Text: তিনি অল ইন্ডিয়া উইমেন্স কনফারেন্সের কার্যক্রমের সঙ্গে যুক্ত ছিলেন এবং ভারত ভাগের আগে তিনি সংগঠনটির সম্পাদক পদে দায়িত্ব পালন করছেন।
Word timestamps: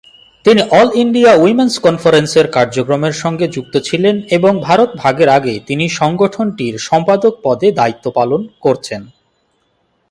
তিনি 0.45 0.61
অল 0.71 0.89
ইন্ডিয়া 0.95 1.31
উইমেন্স 1.35 1.73
কনফারেন্সের 1.79 2.47
কার্যক্রমের 2.51 3.13
সঙ্গে 3.13 3.45
যুক্ত 3.47 3.73
ছিলেন 3.77 4.15
এবং 4.29 4.53
ভারত 4.61 4.89
ভাগের 4.97 5.29
আগে 5.29 5.53
তিনি 5.67 5.85
সংগঠনটির 5.99 6.75
সম্পাদক 6.79 7.33
পদে 7.43 7.67
দায়িত্ব 7.71 8.05
পালন 8.11 8.41
করছেন। 8.61 9.01